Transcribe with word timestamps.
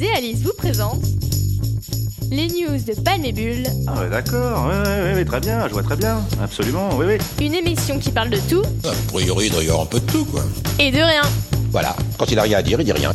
Et 0.00 0.10
Alice 0.12 0.42
vous 0.42 0.52
présentent 0.56 1.04
les 2.30 2.46
news 2.46 2.78
de 2.78 3.00
Palmébule. 3.00 3.66
Ah 3.88 4.00
ouais, 4.00 4.08
d'accord, 4.08 4.68
ouais, 4.68 4.88
ouais, 4.88 5.14
ouais, 5.14 5.24
très 5.24 5.40
bien, 5.40 5.66
je 5.66 5.72
vois 5.72 5.82
très 5.82 5.96
bien, 5.96 6.20
absolument, 6.40 6.90
oui, 6.96 7.06
oui. 7.08 7.44
Une 7.44 7.54
émission 7.54 7.98
qui 7.98 8.10
parle 8.10 8.30
de 8.30 8.38
tout. 8.48 8.62
A 8.84 8.92
priori, 9.12 9.46
il 9.46 9.52
doit 9.52 9.62
y 9.62 9.66
avoir 9.66 9.82
un 9.82 9.86
peu 9.86 9.98
de 9.98 10.06
tout, 10.06 10.24
quoi. 10.24 10.42
Et 10.78 10.92
de 10.92 10.98
rien. 10.98 11.22
Voilà, 11.72 11.96
quand 12.16 12.30
il 12.30 12.38
a 12.38 12.42
rien 12.42 12.58
à 12.58 12.62
dire, 12.62 12.80
il 12.80 12.84
dit 12.84 12.92
rien. 12.92 13.12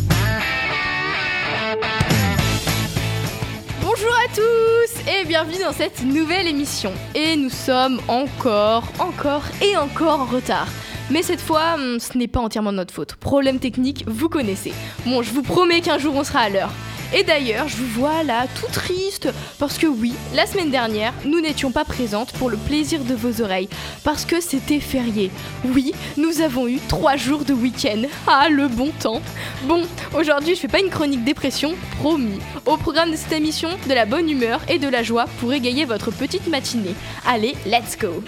Bonjour 3.82 4.14
à 4.14 4.36
tous 4.36 5.10
et 5.10 5.26
bienvenue 5.26 5.64
dans 5.64 5.74
cette 5.74 6.04
nouvelle 6.04 6.48
émission. 6.48 6.92
Et 7.16 7.38
nous 7.38 7.50
sommes 7.50 8.02
encore, 8.10 8.84
encore 9.00 9.44
et 9.62 9.78
encore 9.78 10.20
en 10.20 10.26
retard. 10.26 10.68
Mais 11.10 11.22
cette 11.22 11.42
fois, 11.42 11.78
hmm, 11.78 12.00
ce 12.00 12.18
n'est 12.18 12.28
pas 12.28 12.40
entièrement 12.40 12.72
de 12.72 12.78
notre 12.78 12.94
faute. 12.94 13.16
Problème 13.16 13.60
technique, 13.60 14.04
vous 14.08 14.30
connaissez. 14.30 14.74
Bon, 15.06 15.22
je 15.22 15.32
vous 15.32 15.44
promets 15.44 15.82
qu'un 15.82 15.98
jour 15.98 16.16
on 16.16 16.24
sera 16.24 16.40
à 16.40 16.50
l'heure. 16.50 16.72
Et 17.16 17.22
d'ailleurs, 17.22 17.68
je 17.68 17.78
vous 17.78 18.02
vois 18.02 18.24
là 18.24 18.48
tout 18.60 18.72
triste 18.72 19.30
parce 19.60 19.78
que 19.78 19.86
oui, 19.86 20.14
la 20.34 20.48
semaine 20.48 20.72
dernière, 20.72 21.14
nous 21.26 21.42
n'étions 21.42 21.72
pas 21.72 21.86
présentes 21.86 22.32
pour 22.34 22.50
le 22.50 22.58
plaisir 22.58 23.04
de 23.04 23.14
vos 23.14 23.44
oreilles 23.44 23.70
parce 24.04 24.26
que 24.26 24.42
c'était 24.42 24.80
férié. 24.80 25.30
Oui, 25.64 25.94
nous 26.18 26.42
avons 26.42 26.68
eu 26.68 26.80
trois 26.88 27.16
jours 27.16 27.46
de 27.46 27.54
week-end. 27.54 28.02
Ah, 28.26 28.50
le 28.50 28.68
bon 28.68 28.90
temps. 29.00 29.22
Bon, 29.66 29.84
aujourd'hui, 30.18 30.56
je 30.56 30.62
fais 30.62 30.68
pas 30.68 30.80
une 30.80 30.90
chronique 30.90 31.24
dépression, 31.24 31.76
promis. 32.00 32.40
Au 32.66 32.78
programme 32.78 33.12
de 33.12 33.16
cette 33.16 33.34
émission, 33.34 33.70
de 33.88 33.94
la 33.94 34.08
bonne 34.08 34.30
humeur 34.30 34.62
et 34.68 34.80
de 34.80 34.88
la 34.88 35.04
joie 35.04 35.26
pour 35.40 35.54
égayer 35.54 35.86
votre 35.86 36.10
petite 36.10 36.48
matinée. 36.48 36.96
Allez, 37.28 37.54
let's 37.68 37.96
go. 37.96 38.24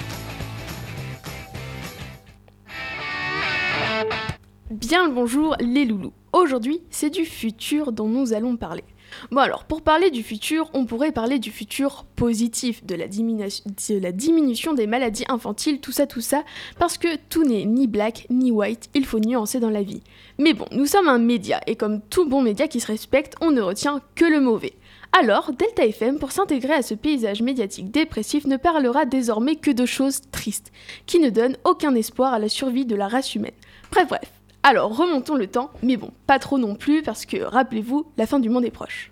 Bien 4.87 5.07
le 5.07 5.13
bonjour 5.15 5.55
les 5.59 5.83
loulous. 5.83 6.13
Aujourd'hui, 6.31 6.79
c'est 6.91 7.09
du 7.09 7.25
futur 7.25 7.91
dont 7.91 8.07
nous 8.07 8.33
allons 8.33 8.55
parler. 8.55 8.83
Bon 9.31 9.41
alors, 9.41 9.63
pour 9.63 9.81
parler 9.81 10.11
du 10.11 10.21
futur, 10.21 10.69
on 10.75 10.85
pourrait 10.85 11.11
parler 11.11 11.39
du 11.39 11.49
futur 11.49 12.05
positif, 12.15 12.85
de 12.85 12.93
la, 12.93 13.07
diminution 13.07 14.73
des 14.73 14.85
maladies 14.85 15.25
infantiles, 15.27 15.79
tout 15.79 15.91
ça, 15.91 16.05
tout 16.05 16.21
ça, 16.21 16.43
parce 16.77 16.99
que 16.99 17.15
tout 17.29 17.43
n'est 17.43 17.65
ni 17.65 17.87
black 17.87 18.27
ni 18.29 18.51
white, 18.51 18.91
il 18.93 19.07
faut 19.07 19.19
nuancer 19.19 19.59
dans 19.59 19.71
la 19.71 19.81
vie. 19.81 20.03
Mais 20.37 20.53
bon, 20.53 20.65
nous 20.71 20.85
sommes 20.85 21.09
un 21.09 21.17
média, 21.17 21.61
et 21.65 21.75
comme 21.75 22.01
tout 22.01 22.29
bon 22.29 22.43
média 22.43 22.67
qui 22.67 22.79
se 22.79 22.87
respecte, 22.87 23.35
on 23.41 23.49
ne 23.49 23.61
retient 23.61 24.01
que 24.13 24.25
le 24.25 24.39
mauvais. 24.39 24.73
Alors, 25.19 25.51
Delta 25.51 25.83
FM, 25.83 26.19
pour 26.19 26.31
s'intégrer 26.31 26.73
à 26.73 26.83
ce 26.83 26.93
paysage 26.93 27.41
médiatique 27.41 27.89
dépressif, 27.89 28.45
ne 28.45 28.57
parlera 28.57 29.05
désormais 29.05 29.55
que 29.55 29.71
de 29.71 29.87
choses 29.87 30.21
tristes, 30.31 30.71
qui 31.07 31.17
ne 31.17 31.31
donnent 31.31 31.57
aucun 31.63 31.95
espoir 31.95 32.33
à 32.33 32.39
la 32.39 32.49
survie 32.49 32.85
de 32.85 32.95
la 32.95 33.07
race 33.07 33.33
humaine. 33.33 33.51
Bref, 33.89 34.09
bref. 34.09 34.34
Alors, 34.67 34.97
remontons 34.97 35.35
le 35.35 35.45
temps, 35.45 35.69
mais 35.83 35.95
bon, 35.95 36.09
pas 36.25 36.39
trop 36.39 36.57
non 36.57 36.73
plus, 36.73 37.03
parce 37.03 37.27
que, 37.27 37.37
rappelez-vous, 37.37 38.07
la 38.17 38.25
fin 38.25 38.39
du 38.39 38.49
monde 38.49 38.65
est 38.65 38.71
proche. 38.71 39.11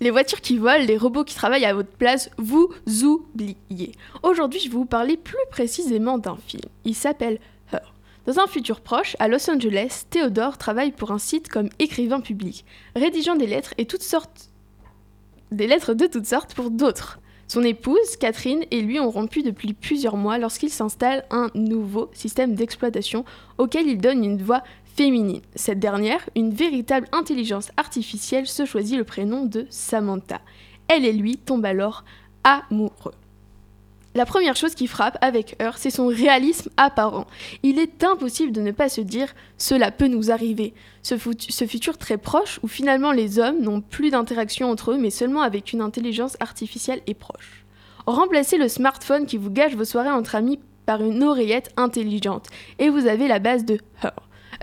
Les 0.00 0.10
voitures 0.10 0.40
qui 0.40 0.58
volent, 0.58 0.84
les 0.84 0.96
robots 0.96 1.22
qui 1.22 1.36
travaillent 1.36 1.66
à 1.66 1.72
votre 1.72 1.92
place, 1.92 2.30
vous 2.36 2.68
oubliez. 3.04 3.92
Aujourd'hui, 4.24 4.58
je 4.58 4.68
vais 4.68 4.74
vous 4.74 4.86
parler 4.86 5.16
plus 5.16 5.38
précisément 5.52 6.18
d'un 6.18 6.36
film. 6.48 6.64
Il 6.84 6.96
s'appelle 6.96 7.38
Her. 7.72 7.94
Dans 8.26 8.40
un 8.40 8.48
futur 8.48 8.80
proche, 8.80 9.14
à 9.20 9.28
Los 9.28 9.48
Angeles, 9.48 10.02
Theodore 10.10 10.58
travaille 10.58 10.90
pour 10.90 11.12
un 11.12 11.20
site 11.20 11.48
comme 11.48 11.68
écrivain 11.78 12.20
public, 12.20 12.64
rédigeant 12.96 13.36
des 13.36 13.46
lettres 13.46 13.74
et 13.78 13.86
toutes 13.86 14.02
sortes 14.02 14.48
des 15.52 15.68
lettres 15.68 15.94
de 15.94 16.06
toutes 16.08 16.26
sortes 16.26 16.54
pour 16.54 16.72
d'autres. 16.72 17.20
Son 17.52 17.64
épouse, 17.64 18.16
Catherine, 18.18 18.64
et 18.70 18.80
lui 18.80 18.98
ont 18.98 19.10
rompu 19.10 19.42
depuis 19.42 19.74
plusieurs 19.74 20.16
mois 20.16 20.38
lorsqu'il 20.38 20.70
s'installe 20.70 21.26
un 21.30 21.50
nouveau 21.54 22.08
système 22.14 22.54
d'exploitation 22.54 23.26
auquel 23.58 23.86
il 23.88 23.98
donne 23.98 24.24
une 24.24 24.40
voix 24.42 24.62
féminine. 24.96 25.42
Cette 25.54 25.78
dernière, 25.78 26.26
une 26.34 26.54
véritable 26.54 27.08
intelligence 27.12 27.70
artificielle, 27.76 28.46
se 28.46 28.64
choisit 28.64 28.96
le 28.96 29.04
prénom 29.04 29.44
de 29.44 29.66
Samantha. 29.68 30.40
Elle 30.88 31.04
et 31.04 31.12
lui 31.12 31.36
tombent 31.36 31.66
alors 31.66 32.04
amoureux. 32.42 33.12
La 34.14 34.26
première 34.26 34.56
chose 34.56 34.74
qui 34.74 34.88
frappe 34.88 35.16
avec 35.22 35.56
Her, 35.58 35.78
c'est 35.78 35.90
son 35.90 36.06
réalisme 36.06 36.68
apparent. 36.76 37.26
Il 37.62 37.78
est 37.78 38.04
impossible 38.04 38.52
de 38.52 38.60
ne 38.60 38.70
pas 38.70 38.90
se 38.90 39.00
dire 39.00 39.28
cela 39.56 39.90
peut 39.90 40.06
nous 40.06 40.30
arriver. 40.30 40.74
Ce, 41.02 41.16
futur 41.16 41.96
très 41.96 42.18
proche 42.18 42.60
où 42.62 42.68
finalement 42.68 43.12
les 43.12 43.38
hommes 43.38 43.62
n'ont 43.62 43.80
plus 43.80 44.10
d'interaction 44.10 44.70
entre 44.70 44.92
eux 44.92 44.98
mais 44.98 45.10
seulement 45.10 45.40
avec 45.40 45.72
une 45.72 45.80
intelligence 45.80 46.36
artificielle 46.40 47.00
et 47.06 47.14
proche. 47.14 47.64
Remplacez 48.06 48.58
le 48.58 48.68
smartphone 48.68 49.24
qui 49.24 49.38
vous 49.38 49.50
gâche 49.50 49.76
vos 49.76 49.86
soirées 49.86 50.10
entre 50.10 50.34
amis 50.34 50.60
par 50.84 51.02
une 51.02 51.22
oreillette 51.22 51.70
intelligente 51.78 52.48
et 52.78 52.90
vous 52.90 53.06
avez 53.06 53.28
la 53.28 53.38
base 53.38 53.64
de 53.64 53.78
Her. 54.02 54.12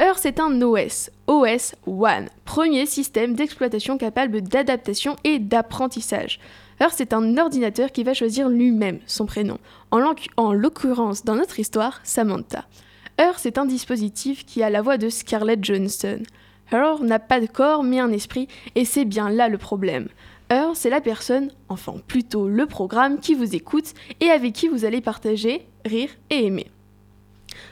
Her, 0.01 0.17
c'est 0.17 0.39
un 0.39 0.61
OS, 0.61 1.11
OS 1.27 1.75
One, 1.85 2.29
premier 2.45 2.85
système 2.85 3.35
d'exploitation 3.35 3.97
capable 3.97 4.41
d'adaptation 4.41 5.17
et 5.25 5.39
d'apprentissage. 5.39 6.39
Her, 6.79 6.93
c'est 6.93 7.11
un 7.11 7.37
ordinateur 7.37 7.91
qui 7.91 8.05
va 8.05 8.13
choisir 8.13 8.47
lui-même 8.47 8.99
son 9.07 9.25
prénom, 9.25 9.57
en 9.91 10.53
l'occurrence 10.53 11.25
dans 11.25 11.35
notre 11.35 11.59
histoire, 11.59 11.99
Samantha. 12.05 12.63
Her, 13.17 13.33
c'est 13.35 13.57
un 13.57 13.65
dispositif 13.65 14.45
qui 14.45 14.63
a 14.63 14.69
la 14.69 14.81
voix 14.81 14.97
de 14.97 15.09
Scarlett 15.09 15.61
Johansson. 15.61 16.19
Her 16.71 17.03
n'a 17.03 17.19
pas 17.19 17.41
de 17.41 17.47
corps 17.47 17.83
mais 17.83 17.99
un 17.99 18.13
esprit, 18.13 18.47
et 18.75 18.85
c'est 18.85 19.03
bien 19.03 19.29
là 19.29 19.49
le 19.49 19.57
problème. 19.57 20.07
Her, 20.49 20.75
c'est 20.75 20.89
la 20.89 21.01
personne, 21.01 21.51
enfin 21.67 21.95
plutôt 22.07 22.47
le 22.47 22.67
programme 22.67 23.19
qui 23.19 23.33
vous 23.33 23.53
écoute 23.53 23.93
et 24.21 24.29
avec 24.29 24.53
qui 24.53 24.69
vous 24.69 24.85
allez 24.85 25.01
partager, 25.01 25.67
rire 25.83 26.11
et 26.29 26.45
aimer. 26.45 26.71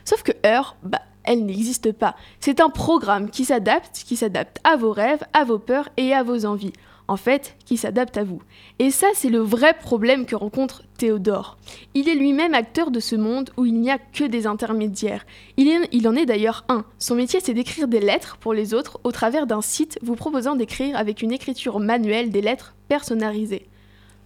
Sauf 0.04 0.24
que 0.24 0.34
Her, 0.44 0.76
bah, 0.84 1.00
elle 1.28 1.46
n'existe 1.46 1.92
pas. 1.92 2.16
C'est 2.40 2.60
un 2.60 2.70
programme 2.70 3.30
qui 3.30 3.46
s'adapte, 3.46 4.04
qui 4.06 4.16
s'adapte 4.16 4.60
à 4.64 4.76
vos 4.78 4.92
rêves, 4.92 5.24
à 5.34 5.44
vos 5.44 5.60
peurs 5.60 5.90
et 5.98 6.14
à 6.14 6.24
vos 6.24 6.46
envies 6.46 6.74
en 7.08 7.18
fait, 7.18 7.56
qui 7.66 7.78
s'adapte 7.78 8.18
à 8.18 8.24
vous. 8.24 8.42
Et 8.80 8.92
ça, 8.92 9.08
c'est 9.14 9.30
le 9.30 9.40
vrai 9.40 9.74
problème 9.74 10.26
que 10.26 10.36
rencontre 10.36 10.84
Théodore. 10.98 11.58
Il 11.94 12.10
est 12.10 12.16
lui-même 12.16 12.54
acteur 12.54 12.92
de 12.92 13.00
ce 13.00 13.16
monde 13.16 13.52
où 13.56 13.66
il 13.66 13.80
n'y 13.80 13.92
a 13.92 13.98
que 13.98 14.26
des 14.26 14.48
intermédiaires. 14.48 15.26
Il, 15.58 16.08
en 16.08 16.16
est 16.16 16.26
d'ailleurs 16.26 16.66
un. 16.70 16.84
Son 17.00 17.16
métier, 17.16 17.40
c'est 17.40 17.54
d'écrire 17.54 17.88
des 17.88 18.00
lettres 18.00 18.38
pour 18.38 18.54
les 18.54 18.74
autres 18.74 19.00
au 19.04 19.12
travers 19.12 19.48
d'un 19.48 19.62
site 19.62 20.00
vous 20.02 20.16
proposant 20.16 20.56
d'écrire 20.56 20.98
avec 20.98 21.22
une 21.22 21.32
écriture 21.32 21.80
manuelle 21.80 22.30
des 22.30 22.42
lettres 22.42 22.76
personnalisées. 22.88 23.68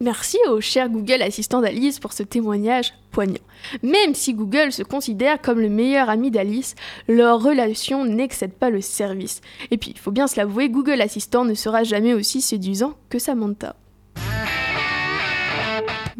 Merci 0.00 0.38
au 0.48 0.62
cher 0.62 0.88
Google 0.88 1.20
Assistant 1.20 1.60
d'Alice 1.60 1.98
pour 1.98 2.14
ce 2.14 2.22
témoignage 2.22 2.94
poignant. 3.10 3.44
Même 3.82 4.14
si 4.14 4.32
Google 4.32 4.72
se 4.72 4.82
considère 4.82 5.42
comme 5.42 5.60
le 5.60 5.68
meilleur 5.68 6.08
ami 6.08 6.30
d'Alice, 6.30 6.74
leur 7.06 7.42
relation 7.42 8.06
n'excède 8.06 8.54
pas 8.54 8.70
le 8.70 8.80
service. 8.80 9.42
Et 9.70 9.76
puis, 9.76 9.90
il 9.90 9.98
faut 9.98 10.10
bien 10.10 10.26
se 10.26 10.36
l'avouer, 10.36 10.70
Google 10.70 11.02
Assistant 11.02 11.44
ne 11.44 11.52
sera 11.52 11.84
jamais 11.84 12.14
aussi 12.14 12.40
séduisant 12.40 12.94
que 13.10 13.18
Samantha. 13.18 13.76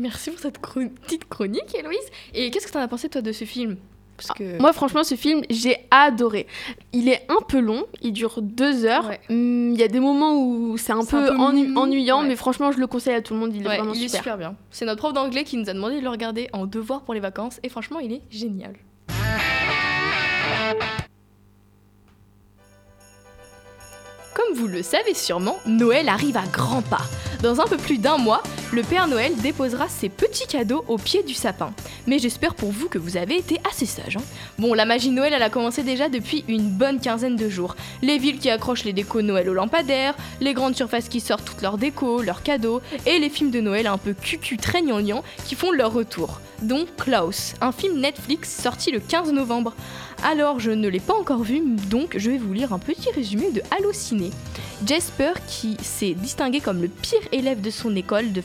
Merci 0.01 0.31
pour 0.31 0.41
cette 0.41 0.59
petite 0.59 1.29
chronique, 1.29 1.75
Héloïse. 1.79 1.99
Et 2.33 2.51
qu'est-ce 2.51 2.67
que 2.67 2.73
tu 2.73 2.79
en 2.79 2.81
as 2.81 2.89
pensé, 2.89 3.11
toi, 3.11 3.21
de 3.21 3.33
ce 3.33 3.45
film? 3.45 3.77
Parce 4.17 4.31
que... 4.31 4.59
Moi, 4.59 4.73
franchement, 4.73 5.05
ce 5.05 5.15
film, 5.15 5.43
j'ai 5.51 5.77
adoré. 5.91 6.47
Il 6.95 7.11
est 7.11 7.27
un 7.29 7.43
peu 7.47 7.61
long, 7.61 7.85
il 8.01 8.15
dure 8.15 8.41
deux 8.41 8.87
heures. 8.87 9.11
Hum, 9.29 9.73
il 9.75 9.79
y 9.79 9.83
a 9.83 9.89
des 9.89 10.01
moments 10.01 10.43
où 10.43 10.79
c'est 10.79 10.93
un, 10.93 11.05
peu 11.05 11.31
ennuyant, 11.37 12.23
mais 12.23 12.35
franchement, 12.35 12.73
je 12.73 12.79
le 12.79 12.87
conseille 12.87 13.15
à 13.15 13.21
tout 13.21 13.35
le 13.35 13.41
monde. 13.41 13.55
Il 13.55 13.61
est 13.61 13.65
vraiment 13.65 13.93
il 13.93 14.01
super. 14.01 14.15
Est 14.15 14.23
super 14.23 14.39
bien. 14.39 14.57
C'est 14.71 14.87
notre 14.87 15.01
prof 15.01 15.13
d'anglais 15.13 15.45
qui 15.45 15.59
nous 15.59 15.69
a 15.69 15.75
demandé 15.75 15.97
de 15.97 16.03
le 16.03 16.09
regarder 16.09 16.49
en 16.55 16.65
devoir 16.65 17.03
pour 17.03 17.13
les 17.13 17.21
vacances. 17.21 17.61
Et 17.63 17.69
franchement, 17.69 17.99
il 17.99 18.15
est 18.15 18.23
génial. 18.31 18.77
Comme 24.35 24.55
vous 24.55 24.67
le 24.67 24.83
savez 24.83 25.13
sûrement, 25.13 25.57
Noël 25.67 26.09
arrive 26.09 26.39
à 26.39 26.47
grands 26.51 26.83
pas. 26.83 27.03
Dans 27.43 27.61
un 27.61 27.67
peu 27.67 27.77
plus 27.77 27.99
d'un 27.99 28.17
mois, 28.17 28.43
le 28.73 28.83
Père 28.83 29.09
Noël 29.09 29.35
déposera 29.37 29.89
ses 29.89 30.09
petits 30.09 30.47
cadeaux 30.47 30.85
au 30.87 30.97
pied 30.97 31.23
du 31.25 31.35
sapin. 31.35 31.73
Mais 32.07 32.21
j'espère 32.21 32.55
pour 32.55 32.71
vous 32.71 32.89
que 32.89 32.99
vous 32.99 33.17
avez 33.17 33.37
été 33.37 33.59
assez 33.69 33.87
sage. 33.87 34.17
hein. 34.17 34.23
Bon, 34.59 34.75
la 34.75 34.85
magie 34.85 35.11
Noël, 35.11 35.33
elle 35.35 35.43
a 35.43 35.51
commencé 35.51 35.83
déjà 35.83 36.09
depuis 36.09 36.45
une 36.47 36.69
bonne 36.69 37.01
quinzaine 37.01 37.35
de 37.35 37.49
jours. 37.49 37.75
Les 38.03 38.19
villes 38.19 38.39
qui 38.39 38.49
accrochent 38.49 38.85
les 38.85 38.93
décos 38.93 39.23
Noël 39.23 39.49
aux 39.49 39.55
lampadaires, 39.55 40.15
les 40.41 40.55
grandes 40.55 40.77
surfaces 40.77 41.09
qui 41.09 41.21
sortent 41.21 41.45
toutes 41.45 41.63
leurs 41.63 41.79
décos, 41.79 42.23
leurs 42.23 42.43
cadeaux, 42.45 42.81
et 43.07 43.19
les 43.19 43.29
films 43.31 43.51
de 43.51 43.61
Noël 43.61 43.89
un 43.89 43.99
peu 43.99 44.15
cucu 44.15 44.57
très 44.57 44.83
gnangnan 44.83 45.25
qui 45.47 45.57
font 45.57 45.73
leur 45.73 45.93
retour. 45.93 46.41
Dont 46.63 46.85
Klaus, 46.99 47.55
un 47.63 47.73
film 47.73 48.01
Netflix 48.01 48.55
sorti 48.63 48.91
le 48.93 49.01
15 49.01 49.33
novembre. 49.33 49.75
Alors, 50.23 50.61
je 50.61 50.71
ne 50.71 50.89
l'ai 50.89 51.01
pas 51.01 51.15
encore 51.15 51.43
vu, 51.43 51.63
donc 51.89 52.15
je 52.19 52.31
vais 52.31 52.37
vous 52.37 52.53
lire 52.53 52.75
un 52.75 52.79
petit 52.79 53.11
résumé 53.11 53.51
de 53.51 53.63
Allociné. 53.71 54.31
Jasper, 54.87 55.33
qui 55.49 55.79
s'est 55.83 56.13
distingué 56.13 56.61
comme 56.61 56.83
le 56.83 56.89
pire 56.89 57.21
élève 57.33 57.63
de 57.63 57.71
son 57.71 57.97
école 57.97 58.33
de 58.33 58.41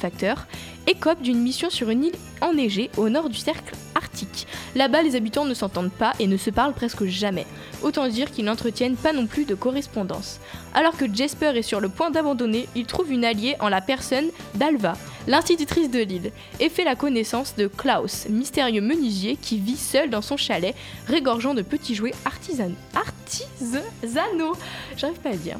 écope 0.88 1.22
d'une 1.22 1.40
mission 1.42 1.70
sur 1.70 1.90
une 1.90 2.04
île 2.06 2.16
enneigée 2.42 2.90
au 2.98 3.10
nord 3.10 3.30
du 3.30 3.38
cercle 3.38 3.74
arctique. 3.96 4.46
Là-bas, 4.76 5.02
les 5.02 5.16
habitants 5.16 5.46
ne 5.46 5.54
s'entendent 5.54 5.92
pas 5.92 6.14
et 6.20 6.28
ne 6.28 6.38
se 6.38 6.50
parlent 6.50 6.74
presque 6.74 7.06
jamais. 7.06 7.46
Autant 7.82 8.08
dire 8.08 8.32
qu'ils 8.32 8.46
n'entretiennent 8.46 8.96
pas 8.96 9.14
non 9.14 9.26
plus 9.26 9.46
de 9.46 9.56
correspondance. 9.56 10.40
Alors 10.74 10.96
que 10.98 11.12
Jasper 11.14 11.54
est 11.58 11.62
sur 11.62 11.80
le 11.80 11.90
point 11.90 12.12
d'abandonner, 12.12 12.68
il 12.76 12.86
trouve 12.86 13.12
une 13.12 13.26
alliée 13.26 13.56
en 13.60 13.70
la 13.70 13.82
personne 13.82 14.28
d'Alva, 14.56 14.94
l'institutrice 15.28 15.90
de 15.90 16.00
l'île, 16.00 16.32
et 16.60 16.70
fait 16.70 16.84
la 16.84 16.96
connaissance 16.96 17.56
de 17.56 17.68
Klaus, 17.68 18.28
mystérieux 18.30 18.82
menuisier 18.82 19.38
qui 19.42 19.58
vit 19.60 19.78
seul 19.78 20.10
dans 20.10 20.22
son 20.22 20.38
chalet, 20.38 20.76
régorgeant 21.08 21.54
de 21.54 21.62
petits 21.62 21.96
jouets 21.96 22.14
artisan- 22.26 22.76
artisanaux. 22.94 24.54
J'arrive 24.98 25.20
pas 25.20 25.30
à 25.30 25.36
dire. 25.36 25.58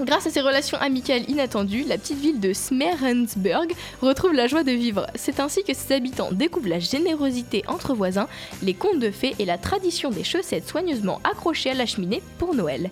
Grâce 0.00 0.26
à 0.26 0.30
ses 0.30 0.40
relations 0.40 0.76
amicales 0.78 1.22
inattendues, 1.30 1.84
la 1.86 1.98
petite 1.98 2.18
ville 2.18 2.40
de 2.40 2.52
Smerensburg 2.52 3.68
retrouve 4.02 4.32
la 4.32 4.48
joie 4.48 4.64
de 4.64 4.72
vivre. 4.72 5.06
C'est 5.14 5.38
ainsi 5.38 5.62
que 5.62 5.72
ses 5.72 5.94
habitants 5.94 6.32
découvrent 6.32 6.68
la 6.68 6.80
générosité 6.80 7.62
entre 7.68 7.94
voisins, 7.94 8.26
les 8.60 8.74
contes 8.74 8.98
de 8.98 9.12
fées 9.12 9.36
et 9.38 9.44
la 9.44 9.56
tradition 9.56 10.10
des 10.10 10.24
chaussettes 10.24 10.68
soigneusement 10.68 11.20
accrochées 11.22 11.70
à 11.70 11.74
la 11.74 11.86
cheminée 11.86 12.22
pour 12.38 12.56
Noël. 12.56 12.90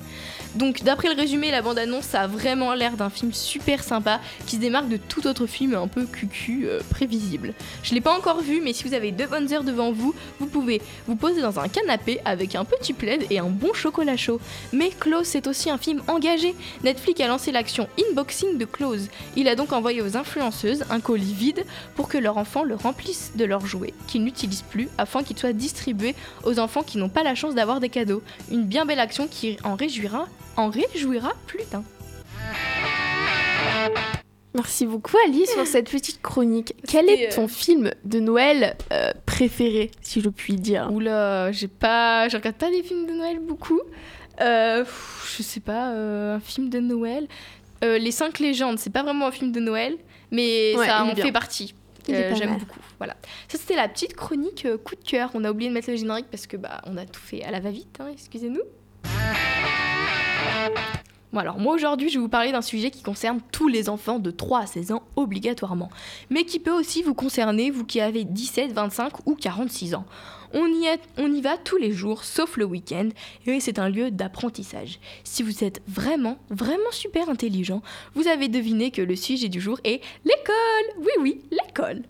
Donc 0.54 0.84
d'après 0.84 1.08
le 1.08 1.18
résumé, 1.18 1.50
la 1.50 1.60
bande-annonce 1.60 2.14
a 2.14 2.28
vraiment 2.28 2.72
l'air 2.72 2.92
d'un 2.92 3.10
film 3.10 3.32
super 3.32 3.82
sympa 3.82 4.20
qui 4.46 4.56
se 4.56 4.60
démarque 4.60 4.88
de 4.88 4.96
tout 4.96 5.26
autre 5.26 5.46
film 5.46 5.74
un 5.74 5.88
peu 5.88 6.04
cucu 6.04 6.66
euh, 6.66 6.80
prévisible. 6.90 7.54
Je 7.82 7.94
l'ai 7.94 8.00
pas 8.00 8.16
encore 8.16 8.42
vu, 8.42 8.60
mais 8.62 8.72
si 8.72 8.84
vous 8.84 8.94
avez 8.94 9.10
deux 9.10 9.26
bonnes 9.26 9.52
heures 9.52 9.64
devant 9.64 9.90
vous, 9.90 10.14
vous 10.38 10.46
pouvez 10.46 10.80
vous 11.08 11.16
poser 11.16 11.40
dans 11.40 11.58
un 11.58 11.68
canapé 11.68 12.20
avec 12.24 12.54
un 12.54 12.64
petit 12.64 12.92
plaid 12.92 13.26
et 13.30 13.40
un 13.40 13.48
bon 13.48 13.72
chocolat 13.72 14.16
chaud. 14.16 14.40
Mais 14.72 14.90
Close 14.90 15.26
c'est 15.26 15.48
aussi 15.48 15.68
un 15.68 15.78
film 15.78 16.00
engagé. 16.06 16.54
Netflix 16.92 17.22
a 17.22 17.26
lancé 17.26 17.52
l'action 17.52 17.88
Inboxing 17.98 18.58
de 18.58 18.66
Close. 18.66 19.08
Il 19.34 19.48
a 19.48 19.54
donc 19.54 19.72
envoyé 19.72 20.02
aux 20.02 20.18
influenceuses 20.18 20.84
un 20.90 21.00
colis 21.00 21.32
vide 21.32 21.64
pour 21.96 22.06
que 22.06 22.18
leur 22.18 22.36
enfant 22.36 22.64
le 22.64 22.74
remplisse 22.74 23.32
de 23.34 23.46
leurs 23.46 23.64
jouets 23.64 23.94
qu'ils 24.06 24.22
n'utilisent 24.22 24.60
plus 24.60 24.90
afin 24.98 25.22
qu'ils 25.22 25.38
soient 25.38 25.54
distribués 25.54 26.14
aux 26.44 26.58
enfants 26.58 26.82
qui 26.82 26.98
n'ont 26.98 27.08
pas 27.08 27.22
la 27.22 27.34
chance 27.34 27.54
d'avoir 27.54 27.80
des 27.80 27.88
cadeaux. 27.88 28.22
Une 28.50 28.64
bien 28.64 28.84
belle 28.84 29.00
action 29.00 29.26
qui 29.26 29.56
en 29.64 29.74
réjouira, 29.74 30.28
en 30.58 30.68
réjouira 30.68 31.32
plus 31.46 31.64
d'un. 31.70 31.82
Merci 34.54 34.84
beaucoup 34.84 35.16
Alice 35.24 35.54
pour 35.54 35.66
cette 35.66 35.90
petite 35.90 36.20
chronique. 36.20 36.74
Quel 36.86 37.08
est 37.08 37.16
C'était, 37.16 37.34
ton 37.36 37.48
film 37.48 37.90
de 38.04 38.20
Noël 38.20 38.76
euh, 38.92 39.12
préféré, 39.24 39.90
si 40.02 40.20
je 40.20 40.28
puis 40.28 40.56
dire? 40.56 40.90
Oula, 40.92 41.52
j'ai 41.52 41.68
pas, 41.68 42.28
je 42.28 42.36
regarde 42.36 42.56
pas 42.56 42.70
des 42.70 42.82
films 42.82 43.06
de 43.06 43.12
Noël 43.12 43.38
beaucoup. 43.40 43.80
Euh, 44.40 44.84
je 45.36 45.42
sais 45.42 45.60
pas, 45.60 45.90
euh, 45.92 46.36
un 46.36 46.40
film 46.40 46.68
de 46.68 46.80
Noël. 46.80 47.28
Euh, 47.84 47.98
Les 47.98 48.10
cinq 48.12 48.38
légendes, 48.38 48.78
c'est 48.78 48.90
pas 48.90 49.02
vraiment 49.02 49.26
un 49.26 49.32
film 49.32 49.52
de 49.52 49.60
Noël, 49.60 49.96
mais 50.30 50.74
Ouais, 50.76 50.86
ça 50.86 51.02
en 51.04 51.12
bien. 51.12 51.24
fait 51.24 51.32
partie. 51.32 51.74
J'aime 52.08 52.58
beaucoup. 52.58 52.78
Voilà. 52.98 53.14
Ça 53.48 53.58
c'était 53.58 53.76
la 53.76 53.88
petite 53.88 54.14
chronique 54.14 54.66
coup 54.84 54.96
de 54.96 55.04
cœur. 55.08 55.30
On 55.34 55.44
a 55.44 55.50
oublié 55.50 55.68
de 55.70 55.74
mettre 55.74 55.90
le 55.90 55.96
générique 55.96 56.26
parce 56.30 56.46
que 56.48 56.56
bah 56.56 56.80
on 56.86 56.96
a 56.96 57.04
tout 57.06 57.20
fait 57.20 57.44
à 57.44 57.50
la 57.52 57.60
va-vite. 57.60 57.98
hein, 58.00 58.08
Excusez-nous. 58.12 58.62
Bon 61.32 61.38
alors 61.40 61.58
moi 61.58 61.74
aujourd'hui 61.74 62.10
je 62.10 62.14
vais 62.18 62.20
vous 62.22 62.28
parler 62.28 62.52
d'un 62.52 62.60
sujet 62.62 62.90
qui 62.90 63.02
concerne 63.02 63.40
tous 63.52 63.66
les 63.68 63.88
enfants 63.88 64.18
de 64.18 64.30
3 64.30 64.60
à 64.60 64.66
16 64.66 64.92
ans 64.92 65.02
obligatoirement, 65.16 65.88
mais 66.28 66.44
qui 66.44 66.58
peut 66.58 66.70
aussi 66.72 67.02
vous 67.02 67.14
concerner 67.14 67.70
vous 67.70 67.84
qui 67.86 68.00
avez 68.00 68.24
17, 68.24 68.72
25 68.72 69.26
ou 69.26 69.34
46 69.34 69.94
ans. 69.94 70.04
On 70.52 70.66
y, 70.66 70.84
est- 70.84 71.00
on 71.16 71.32
y 71.32 71.40
va 71.40 71.56
tous 71.56 71.78
les 71.78 71.92
jours 71.92 72.24
sauf 72.24 72.58
le 72.58 72.66
week-end 72.66 73.08
et 73.46 73.60
c'est 73.60 73.78
un 73.78 73.88
lieu 73.88 74.10
d'apprentissage. 74.10 74.98
Si 75.24 75.42
vous 75.42 75.64
êtes 75.64 75.80
vraiment, 75.88 76.36
vraiment 76.50 76.90
super 76.90 77.30
intelligent, 77.30 77.80
vous 78.14 78.28
avez 78.28 78.48
deviné 78.48 78.90
que 78.90 79.00
le 79.00 79.16
sujet 79.16 79.48
du 79.48 79.62
jour 79.62 79.80
est 79.84 80.02
l'école. 80.26 80.98
Oui 81.00 81.12
oui, 81.22 81.40
l'école. 81.50 82.02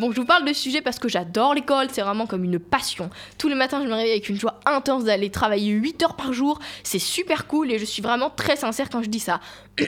Bon, 0.00 0.10
je 0.10 0.20
vous 0.20 0.26
parle 0.26 0.44
de 0.44 0.52
ce 0.52 0.60
sujet 0.60 0.82
parce 0.82 0.98
que 0.98 1.08
j'adore 1.08 1.54
l'école, 1.54 1.86
c'est 1.92 2.02
vraiment 2.02 2.26
comme 2.26 2.42
une 2.42 2.58
passion. 2.58 3.10
Tous 3.38 3.48
les 3.48 3.54
matins, 3.54 3.80
je 3.80 3.88
me 3.88 3.94
réveille 3.94 4.10
avec 4.10 4.28
une 4.28 4.38
joie 4.38 4.58
intense 4.66 5.04
d'aller 5.04 5.30
travailler 5.30 5.70
8 5.70 6.02
heures 6.02 6.16
par 6.16 6.32
jour. 6.32 6.58
C'est 6.82 6.98
super 6.98 7.46
cool 7.46 7.70
et 7.70 7.78
je 7.78 7.84
suis 7.84 8.02
vraiment 8.02 8.28
très 8.28 8.56
sincère 8.56 8.90
quand 8.90 9.04
je 9.04 9.08
dis 9.08 9.20
ça. 9.20 9.38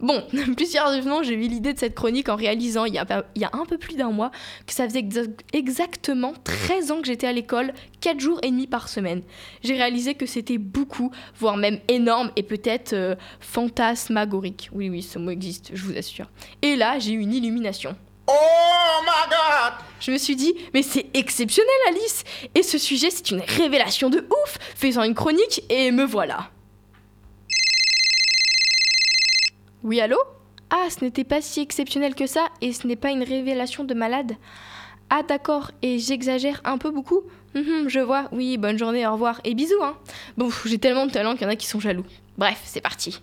bon, 0.00 0.22
plus 0.56 0.70
sérieusement, 0.70 1.22
j'ai 1.22 1.34
eu 1.34 1.46
l'idée 1.46 1.74
de 1.74 1.78
cette 1.78 1.94
chronique 1.94 2.30
en 2.30 2.36
réalisant 2.36 2.86
il 2.86 2.94
y 2.94 2.98
a, 2.98 3.50
un 3.52 3.66
peu 3.66 3.76
plus 3.76 3.96
d'un 3.96 4.10
mois 4.10 4.30
que 4.66 4.72
ça 4.72 4.88
faisait 4.88 5.02
exa- 5.02 5.30
exactement 5.52 6.32
13 6.44 6.90
ans 6.92 7.00
que 7.02 7.06
j'étais 7.06 7.26
à 7.26 7.32
l'école, 7.34 7.74
4 8.00 8.20
jours 8.20 8.38
et 8.42 8.50
demi 8.50 8.66
par 8.66 8.88
semaine. 8.88 9.20
J'ai 9.62 9.74
réalisé 9.74 10.14
que 10.14 10.24
c'était 10.24 10.58
beaucoup, 10.58 11.10
voire 11.38 11.58
même 11.58 11.80
énorme 11.88 12.30
et 12.36 12.42
peut-être 12.42 12.94
euh, 12.94 13.14
fantasmagorique. 13.40 14.70
Oui, 14.72 14.88
oui, 14.88 15.02
ce 15.02 15.18
mot 15.18 15.30
existe, 15.30 15.70
je 15.74 15.82
vous 15.84 15.96
assure. 15.98 16.30
Et 16.62 16.76
là, 16.76 16.98
j'ai 16.98 17.12
eu 17.12 17.20
une 17.20 17.34
illumination. 17.34 17.94
Oh 18.28 19.00
my 19.02 19.30
god. 19.30 19.72
Je 20.00 20.12
me 20.12 20.18
suis 20.18 20.36
dit, 20.36 20.54
mais 20.74 20.82
c'est 20.82 21.06
exceptionnel 21.14 21.70
Alice. 21.88 22.24
Et 22.54 22.62
ce 22.62 22.78
sujet, 22.78 23.10
c'est 23.10 23.30
une 23.30 23.40
révélation 23.40 24.10
de 24.10 24.18
ouf. 24.18 24.58
Faisant 24.76 25.02
une 25.02 25.14
chronique, 25.14 25.62
et 25.68 25.90
me 25.90 26.04
voilà. 26.04 26.50
Oui, 29.82 30.00
allô? 30.00 30.18
Ah, 30.70 30.86
ce 30.90 31.04
n'était 31.04 31.24
pas 31.24 31.40
si 31.40 31.60
exceptionnel 31.60 32.14
que 32.14 32.26
ça, 32.26 32.46
et 32.60 32.72
ce 32.72 32.86
n'est 32.86 32.96
pas 32.96 33.10
une 33.10 33.22
révélation 33.22 33.84
de 33.84 33.94
malade. 33.94 34.32
Ah 35.10 35.22
d'accord, 35.22 35.70
et 35.80 35.98
j'exagère 35.98 36.60
un 36.64 36.76
peu 36.76 36.90
beaucoup? 36.90 37.22
Mhm, 37.54 37.88
Je 37.88 38.00
vois, 38.00 38.28
oui, 38.32 38.58
bonne 38.58 38.78
journée, 38.78 39.06
au 39.06 39.12
revoir, 39.12 39.40
et 39.44 39.54
bisous 39.54 39.82
hein. 39.82 39.96
Bon, 40.36 40.50
j'ai 40.66 40.78
tellement 40.78 41.06
de 41.06 41.10
talent 41.10 41.32
qu'il 41.32 41.42
y 41.42 41.46
en 41.46 41.48
a 41.48 41.56
qui 41.56 41.66
sont 41.66 41.80
jaloux. 41.80 42.04
Bref, 42.36 42.60
c'est 42.64 42.82
parti 42.82 43.18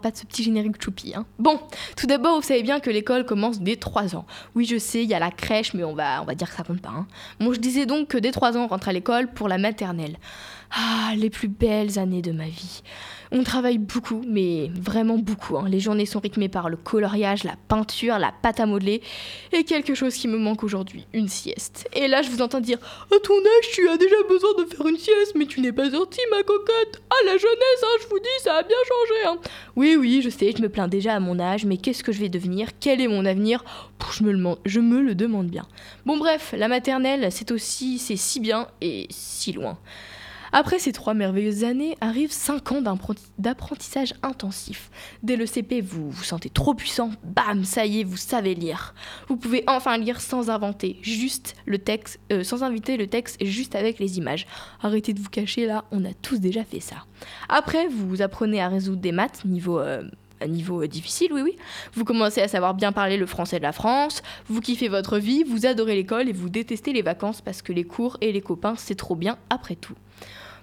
pas 0.00 0.10
de 0.10 0.16
ce 0.16 0.24
petit 0.24 0.42
générique 0.42 0.82
choupi. 0.82 1.14
Hein. 1.14 1.26
Bon, 1.38 1.60
tout 1.96 2.06
d'abord, 2.06 2.36
vous 2.36 2.46
savez 2.46 2.62
bien 2.62 2.80
que 2.80 2.90
l'école 2.90 3.24
commence 3.24 3.60
dès 3.60 3.76
3 3.76 4.16
ans. 4.16 4.26
Oui, 4.54 4.64
je 4.64 4.78
sais, 4.78 5.02
il 5.02 5.08
y 5.08 5.14
a 5.14 5.18
la 5.18 5.30
crèche, 5.30 5.74
mais 5.74 5.84
on 5.84 5.94
va, 5.94 6.22
on 6.22 6.24
va 6.24 6.34
dire 6.34 6.48
que 6.48 6.56
ça 6.56 6.64
compte 6.64 6.80
pas. 6.80 6.90
Hein. 6.90 7.06
Bon, 7.40 7.52
je 7.52 7.60
disais 7.60 7.86
donc 7.86 8.08
que 8.08 8.18
dès 8.18 8.32
3 8.32 8.56
ans, 8.56 8.64
on 8.64 8.68
rentre 8.68 8.88
à 8.88 8.92
l'école 8.92 9.28
pour 9.28 9.48
la 9.48 9.58
maternelle. 9.58 10.16
Ah, 10.70 11.12
les 11.16 11.30
plus 11.30 11.48
belles 11.48 11.98
années 11.98 12.22
de 12.22 12.32
ma 12.32 12.46
vie. 12.46 12.82
On 13.30 13.42
travaille 13.42 13.78
beaucoup, 13.78 14.22
mais 14.26 14.70
vraiment 14.74 15.18
beaucoup. 15.18 15.58
hein. 15.58 15.66
Les 15.68 15.80
journées 15.80 16.06
sont 16.06 16.20
rythmées 16.20 16.48
par 16.48 16.70
le 16.70 16.76
coloriage, 16.76 17.44
la 17.44 17.56
peinture, 17.68 18.18
la 18.18 18.32
pâte 18.32 18.60
à 18.60 18.66
modeler, 18.66 19.02
et 19.52 19.64
quelque 19.64 19.94
chose 19.94 20.14
qui 20.14 20.28
me 20.28 20.38
manque 20.38 20.64
aujourd'hui, 20.64 21.06
une 21.12 21.28
sieste. 21.28 21.88
Et 21.94 22.08
là, 22.08 22.22
je 22.22 22.30
vous 22.30 22.40
entends 22.40 22.60
dire 22.60 22.78
À 23.10 23.18
ton 23.22 23.34
âge, 23.34 23.70
tu 23.72 23.88
as 23.88 23.96
déjà 23.98 24.16
besoin 24.28 24.50
de 24.58 24.64
faire 24.64 24.86
une 24.86 24.96
sieste, 24.96 25.32
mais 25.36 25.46
tu 25.46 25.60
n'es 25.60 25.72
pas 25.72 25.90
sortie, 25.90 26.20
ma 26.30 26.42
cocotte. 26.42 27.02
Ah, 27.10 27.24
la 27.26 27.32
jeunesse, 27.32 27.82
hein, 27.82 27.98
je 28.02 28.08
vous 28.08 28.18
dis, 28.18 28.44
ça 28.44 28.56
a 28.56 28.62
bien 28.62 28.76
changé. 28.88 29.26
Hein. 29.26 29.50
Oui, 29.76 29.96
oui, 29.98 30.22
je 30.22 30.30
sais, 30.30 30.52
je 30.56 30.62
me 30.62 30.68
plains 30.68 30.88
déjà 30.88 31.14
à 31.14 31.20
mon 31.20 31.38
âge, 31.38 31.64
mais 31.66 31.76
qu'est-ce 31.76 32.02
que 32.02 32.12
je 32.12 32.20
vais 32.20 32.28
devenir? 32.30 32.70
Quel 32.80 33.00
est 33.00 33.08
mon 33.08 33.24
avenir? 33.26 33.62
Je, 34.12 34.22
me 34.24 34.32
le, 34.32 34.54
je 34.64 34.80
me 34.80 35.00
le 35.00 35.14
demande 35.14 35.48
bien. 35.48 35.66
Bon, 36.06 36.16
bref, 36.16 36.54
la 36.56 36.68
maternelle, 36.68 37.28
c'est 37.30 37.50
aussi, 37.52 37.98
c'est 37.98 38.16
si 38.16 38.40
bien 38.40 38.68
et 38.80 39.06
si 39.10 39.52
loin. 39.52 39.78
Après 40.52 40.78
ces 40.78 40.92
trois 40.92 41.14
merveilleuses 41.14 41.64
années, 41.64 41.96
arrivent 42.00 42.32
cinq 42.32 42.72
ans 42.72 42.80
d'apprenti- 42.80 43.30
d'apprentissage 43.38 44.14
intensif. 44.22 44.90
Dès 45.22 45.36
le 45.36 45.46
CP, 45.46 45.80
vous 45.80 46.10
vous 46.10 46.24
sentez 46.24 46.50
trop 46.50 46.74
puissant, 46.74 47.10
bam, 47.24 47.64
ça 47.64 47.86
y 47.86 48.00
est, 48.00 48.04
vous 48.04 48.16
savez 48.16 48.54
lire. 48.54 48.94
Vous 49.28 49.36
pouvez 49.36 49.64
enfin 49.66 49.96
lire 49.98 50.20
sans 50.20 50.50
inventer, 50.50 50.98
juste 51.02 51.54
le 51.66 51.78
texte, 51.78 52.20
euh, 52.32 52.42
sans 52.44 52.62
inviter 52.62 52.96
le 52.96 53.06
texte, 53.06 53.44
juste 53.44 53.74
avec 53.74 53.98
les 53.98 54.18
images. 54.18 54.46
Arrêtez 54.82 55.12
de 55.12 55.20
vous 55.20 55.30
cacher 55.30 55.66
là, 55.66 55.84
on 55.90 56.04
a 56.04 56.12
tous 56.22 56.40
déjà 56.40 56.64
fait 56.64 56.80
ça. 56.80 56.96
Après, 57.48 57.86
vous 57.88 58.22
apprenez 58.22 58.60
à 58.60 58.68
résoudre 58.68 59.00
des 59.00 59.12
maths 59.12 59.44
niveau 59.44 59.78
euh, 59.80 60.02
niveau 60.46 60.82
euh, 60.82 60.86
difficile, 60.88 61.32
oui, 61.32 61.42
oui. 61.42 61.56
Vous 61.94 62.04
commencez 62.04 62.40
à 62.40 62.48
savoir 62.48 62.74
bien 62.74 62.92
parler 62.92 63.16
le 63.16 63.26
français 63.26 63.58
de 63.58 63.64
la 63.64 63.72
France, 63.72 64.22
vous 64.48 64.60
kiffez 64.60 64.88
votre 64.88 65.18
vie, 65.18 65.42
vous 65.44 65.66
adorez 65.66 65.96
l'école 65.96 66.28
et 66.28 66.32
vous 66.32 66.48
détestez 66.48 66.92
les 66.92 67.02
vacances 67.02 67.40
parce 67.40 67.60
que 67.60 67.72
les 67.72 67.84
cours 67.84 68.16
et 68.20 68.32
les 68.32 68.40
copains, 68.40 68.74
c'est 68.76 68.94
trop 68.94 69.16
bien 69.16 69.36
après 69.50 69.74
tout. 69.74 69.94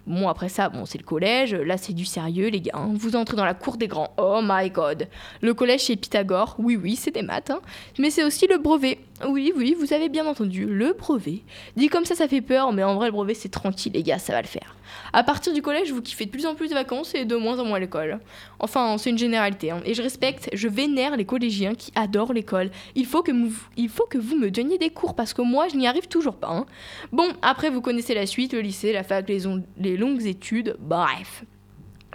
Bon, 0.08 0.28
après 0.28 0.50
ça, 0.50 0.70
bon, 0.70 0.86
c'est 0.86 1.00
le 1.00 1.04
collège. 1.04 1.54
Là, 1.56 1.78
c'est 1.78 1.94
du 1.94 2.06
sérieux, 2.06 2.50
les 2.50 2.62
gars. 2.62 2.74
hein. 2.76 2.90
Vous 2.94 3.16
entrez 3.16 3.36
dans 3.36 3.46
la 3.46 3.56
cour 3.56 3.78
des 3.78 3.88
grands. 3.88 4.14
Oh 4.18 4.40
my 4.44 4.70
god. 4.70 5.08
Le 5.42 5.54
collège 5.54 5.82
chez 5.86 5.96
Pythagore. 5.96 6.56
Oui, 6.60 6.76
oui, 6.76 6.96
c'est 6.96 7.12
des 7.12 7.24
maths. 7.24 7.50
hein. 7.50 7.60
Mais 7.98 8.12
c'est 8.12 8.24
aussi 8.24 8.46
le 8.48 8.58
brevet. 8.60 9.00
Oui, 9.28 9.52
oui, 9.56 9.76
vous 9.80 9.94
avez 9.94 10.10
bien 10.10 10.26
entendu. 10.28 10.66
Le 10.68 10.94
brevet. 10.94 11.42
Dit 11.76 11.88
comme 11.88 12.06
ça, 12.06 12.14
ça 12.16 12.28
fait 12.28 12.42
peur. 12.42 12.72
Mais 12.72 12.84
en 12.84 12.94
vrai, 12.96 13.08
le 13.08 13.14
brevet, 13.14 13.34
c'est 13.34 13.50
tranquille, 13.50 13.94
les 13.94 14.04
gars. 14.04 14.20
Ça 14.20 14.34
va 14.34 14.42
le 14.42 14.48
faire. 14.48 14.76
À 15.14 15.24
partir 15.24 15.54
du 15.54 15.62
collège, 15.62 15.92
vous 15.92 16.02
kiffez 16.02 16.26
de 16.26 16.32
plus 16.32 16.46
en 16.46 16.56
plus 16.56 16.68
les 16.68 16.74
vacances 16.74 17.16
et 17.16 17.26
de 17.26 17.36
moins 17.36 17.60
en 17.60 17.66
moins 17.66 17.80
l'école. 17.80 18.20
Enfin, 18.60 18.98
c'est 18.98 19.10
une 19.10 19.18
généralité. 19.18 19.72
hein. 19.72 19.82
Et 19.86 19.94
je 19.94 20.02
respecte, 20.02 20.50
je 20.54 20.68
vénère 20.68 21.16
les 21.18 21.26
collégiens 21.26 21.76
qui 21.76 21.92
adorent 21.96 22.34
l'école. 22.34 22.72
Il 22.96 23.06
faut 23.06 23.22
que 23.24 23.32
vous, 23.32 23.54
il 23.78 23.90
faut 23.90 24.06
que 24.10 24.18
vous 24.18 24.36
me 24.36 24.52
donniez 24.52 24.78
des 24.78 24.90
cours 24.90 25.16
parce 25.16 25.34
que 25.34 25.42
moi, 25.42 25.68
je 25.68 25.78
n'y 25.78 25.88
arrive 25.88 26.08
toujours 26.08 26.36
pas. 26.36 26.50
hein. 26.50 26.66
Bon, 27.12 27.28
après, 27.42 27.70
vous 27.70 27.82
connaissez 27.82 28.14
la 28.14 28.26
suite, 28.26 28.54
le 28.54 28.62
lycée, 28.62 28.94
la 28.94 29.04
fac, 29.04 29.28
les, 29.30 29.44
les 29.78 29.98
longues 29.98 30.26
études, 30.26 30.76
bref. 30.80 31.44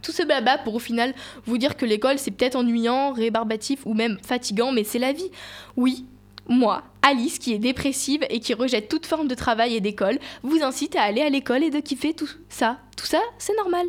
Tout 0.02 0.12
ce 0.12 0.22
blabla 0.22 0.56
pour 0.58 0.74
au 0.76 0.78
final 0.78 1.14
vous 1.44 1.58
dire 1.58 1.76
que 1.76 1.84
l'école 1.84 2.18
c'est 2.18 2.30
peut-être 2.30 2.56
ennuyant, 2.56 3.12
rébarbatif 3.12 3.84
ou 3.84 3.92
même 3.92 4.16
fatigant, 4.22 4.72
mais 4.72 4.82
c'est 4.82 4.98
la 4.98 5.12
vie. 5.12 5.30
Oui, 5.76 6.06
moi, 6.48 6.84
Alice, 7.02 7.38
qui 7.38 7.52
est 7.54 7.58
dépressive 7.58 8.24
et 8.28 8.40
qui 8.40 8.54
rejette 8.54 8.88
toute 8.88 9.06
forme 9.06 9.28
de 9.28 9.34
travail 9.34 9.74
et 9.74 9.80
d'école, 9.80 10.18
vous 10.42 10.62
incite 10.62 10.96
à 10.96 11.02
aller 11.02 11.22
à 11.22 11.30
l'école 11.30 11.64
et 11.64 11.70
de 11.70 11.80
kiffer 11.80 12.14
tout 12.14 12.28
ça. 12.48 12.78
Tout 13.00 13.06
ça, 13.06 13.22
c'est 13.38 13.56
normal. 13.56 13.86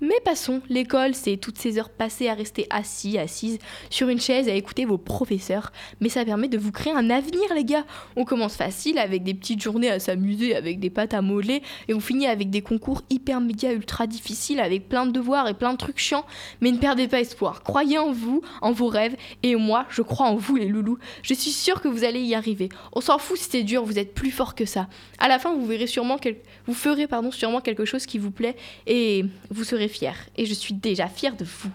Mais 0.00 0.14
passons, 0.24 0.62
l'école, 0.70 1.14
c'est 1.14 1.36
toutes 1.36 1.58
ces 1.58 1.78
heures 1.78 1.90
passées 1.90 2.28
à 2.28 2.34
rester 2.34 2.66
assis, 2.70 3.18
assise 3.18 3.58
sur 3.90 4.08
une 4.08 4.20
chaise 4.20 4.48
à 4.48 4.54
écouter 4.54 4.86
vos 4.86 4.96
professeurs. 4.96 5.70
Mais 6.00 6.08
ça 6.08 6.24
permet 6.24 6.48
de 6.48 6.56
vous 6.56 6.72
créer 6.72 6.94
un 6.94 7.10
avenir, 7.10 7.42
les 7.54 7.66
gars. 7.66 7.84
On 8.16 8.24
commence 8.24 8.56
facile 8.56 8.98
avec 8.98 9.22
des 9.22 9.34
petites 9.34 9.60
journées 9.60 9.90
à 9.90 9.98
s'amuser 9.98 10.56
avec 10.56 10.80
des 10.80 10.88
pâtes 10.88 11.12
à 11.12 11.20
modeler 11.20 11.60
et 11.88 11.94
on 11.94 12.00
finit 12.00 12.26
avec 12.26 12.48
des 12.48 12.62
concours 12.62 13.02
hyper 13.10 13.42
méga 13.42 13.70
ultra 13.70 14.06
difficiles 14.06 14.60
avec 14.60 14.88
plein 14.88 15.04
de 15.04 15.12
devoirs 15.12 15.46
et 15.46 15.54
plein 15.54 15.72
de 15.72 15.78
trucs 15.78 15.98
chiants. 15.98 16.24
Mais 16.62 16.70
ne 16.70 16.78
perdez 16.78 17.06
pas 17.06 17.20
espoir. 17.20 17.62
Croyez 17.64 17.98
en 17.98 18.12
vous, 18.12 18.40
en 18.62 18.72
vos 18.72 18.88
rêves 18.88 19.16
et 19.42 19.56
moi, 19.56 19.84
je 19.90 20.00
crois 20.00 20.28
en 20.28 20.36
vous, 20.36 20.56
les 20.56 20.68
loulous. 20.68 20.96
Je 21.20 21.34
suis 21.34 21.50
sûre 21.50 21.82
que 21.82 21.88
vous 21.88 22.04
allez 22.04 22.22
y 22.22 22.34
arriver. 22.34 22.53
On 22.92 23.00
s'en 23.00 23.18
fout 23.18 23.36
si 23.36 23.48
c'est 23.50 23.62
dur, 23.62 23.84
vous 23.84 23.98
êtes 23.98 24.14
plus 24.14 24.30
fort 24.30 24.54
que 24.54 24.64
ça. 24.64 24.88
À 25.18 25.28
la 25.28 25.38
fin, 25.38 25.54
vous 25.54 25.66
verrez 25.66 25.86
sûrement 25.86 26.18
quel- 26.18 26.36
vous 26.66 26.74
ferez 26.74 27.06
pardon 27.06 27.30
sûrement 27.30 27.60
quelque 27.60 27.84
chose 27.84 28.06
qui 28.06 28.18
vous 28.18 28.30
plaît 28.30 28.56
et 28.86 29.24
vous 29.50 29.64
serez 29.64 29.88
fiers. 29.88 30.12
Et 30.36 30.46
je 30.46 30.54
suis 30.54 30.74
déjà 30.74 31.08
fière 31.08 31.36
de 31.36 31.44
vous. 31.44 31.70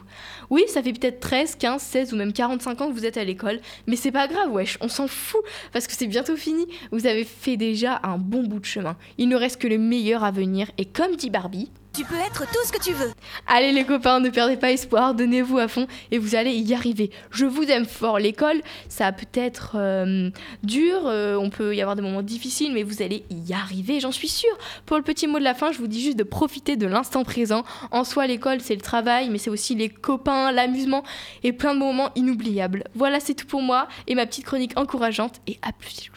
Oui, 0.49 0.63
ça 0.67 0.81
fait 0.81 0.93
peut-être 0.93 1.19
13, 1.19 1.55
15, 1.55 1.81
16 1.81 2.13
ou 2.13 2.15
même 2.17 2.33
45 2.33 2.81
ans 2.81 2.87
que 2.87 2.93
vous 2.93 3.05
êtes 3.05 3.17
à 3.17 3.23
l'école, 3.23 3.59
mais 3.87 3.95
c'est 3.95 4.11
pas 4.11 4.27
grave, 4.27 4.51
wesh, 4.51 4.77
on 4.81 4.87
s'en 4.89 5.07
fout 5.07 5.41
parce 5.73 5.85
que 5.87 5.93
c'est 5.93 6.07
bientôt 6.07 6.35
fini. 6.35 6.65
Vous 6.91 7.05
avez 7.05 7.23
fait 7.23 7.57
déjà 7.57 7.99
un 8.03 8.17
bon 8.17 8.43
bout 8.43 8.59
de 8.59 8.65
chemin. 8.65 8.97
Il 9.17 9.29
ne 9.29 9.35
reste 9.35 9.61
que 9.61 9.67
le 9.67 9.77
meilleur 9.77 10.23
à 10.23 10.31
venir 10.31 10.71
et 10.77 10.85
comme 10.85 11.15
dit 11.15 11.29
Barbie, 11.29 11.69
Tu 11.93 12.05
peux 12.05 12.15
être 12.15 12.45
tout 12.47 12.65
ce 12.65 12.71
que 12.71 12.81
tu 12.81 12.93
veux. 12.93 13.11
Allez 13.47 13.71
les 13.71 13.83
copains, 13.83 14.19
ne 14.19 14.29
perdez 14.29 14.57
pas 14.57 14.71
espoir, 14.71 15.15
donnez-vous 15.15 15.57
à 15.57 15.67
fond 15.67 15.87
et 16.11 16.17
vous 16.17 16.35
allez 16.35 16.51
y 16.51 16.73
arriver. 16.73 17.09
Je 17.31 17.45
vous 17.45 17.63
aime 17.63 17.85
fort. 17.85 18.19
L'école, 18.19 18.61
ça 18.87 19.11
peut 19.11 19.25
être 19.33 19.71
euh, 19.75 20.29
dur, 20.63 21.01
euh, 21.05 21.35
on 21.35 21.49
peut 21.49 21.75
y 21.75 21.81
avoir 21.81 21.95
des 21.95 22.01
moments 22.01 22.21
difficiles, 22.21 22.73
mais 22.73 22.83
vous 22.83 23.01
allez 23.01 23.25
y 23.29 23.53
arriver, 23.53 23.99
j'en 23.99 24.11
suis 24.11 24.27
sûre. 24.27 24.55
Pour 24.85 24.97
le 24.97 25.03
petit 25.03 25.27
mot 25.27 25.39
de 25.39 25.43
la 25.43 25.55
fin, 25.55 25.71
je 25.71 25.79
vous 25.79 25.87
dis 25.87 26.01
juste 26.01 26.17
de 26.17 26.23
profiter 26.23 26.75
de 26.75 26.85
l'instant 26.85 27.23
présent. 27.23 27.63
En 27.91 28.03
soi, 28.03 28.27
l'école, 28.27 28.61
c'est 28.61 28.75
le 28.75 28.81
travail, 28.81 29.29
mais 29.29 29.39
c'est 29.39 29.49
aussi 29.49 29.75
les 29.75 29.89
copains, 29.89 30.51
l'amusement 30.51 31.03
et 31.43 31.53
plein 31.53 31.73
de 31.73 31.79
moments 31.79 32.11
inoubliables. 32.15 32.83
Voilà, 32.93 33.19
c'est 33.19 33.33
tout 33.33 33.47
pour 33.47 33.61
moi 33.61 33.87
et 34.07 34.15
ma 34.15 34.25
petite 34.25 34.45
chronique 34.45 34.77
encourageante 34.77 35.41
et 35.47 35.57
à 35.61 35.71
plus. 35.73 36.11